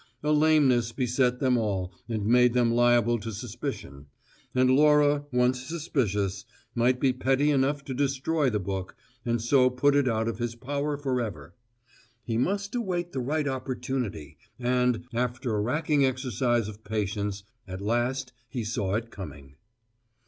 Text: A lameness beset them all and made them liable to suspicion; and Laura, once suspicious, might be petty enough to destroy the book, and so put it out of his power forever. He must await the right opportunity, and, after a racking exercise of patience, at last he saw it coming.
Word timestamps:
A 0.23 0.31
lameness 0.31 0.91
beset 0.91 1.39
them 1.39 1.59
all 1.59 1.93
and 2.09 2.25
made 2.25 2.53
them 2.55 2.71
liable 2.73 3.19
to 3.19 3.31
suspicion; 3.31 4.07
and 4.55 4.71
Laura, 4.71 5.25
once 5.31 5.61
suspicious, 5.61 6.43
might 6.73 6.99
be 6.99 7.13
petty 7.13 7.51
enough 7.51 7.85
to 7.85 7.93
destroy 7.93 8.49
the 8.49 8.59
book, 8.59 8.95
and 9.27 9.39
so 9.39 9.69
put 9.69 9.95
it 9.95 10.07
out 10.07 10.27
of 10.27 10.39
his 10.39 10.55
power 10.55 10.97
forever. 10.97 11.53
He 12.23 12.35
must 12.35 12.73
await 12.73 13.11
the 13.11 13.19
right 13.19 13.47
opportunity, 13.47 14.39
and, 14.59 15.03
after 15.13 15.55
a 15.55 15.61
racking 15.61 16.03
exercise 16.03 16.67
of 16.67 16.83
patience, 16.83 17.43
at 17.67 17.79
last 17.79 18.33
he 18.49 18.63
saw 18.63 18.95
it 18.95 19.11
coming. 19.11 19.53